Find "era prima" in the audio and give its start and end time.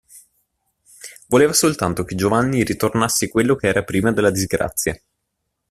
3.67-4.11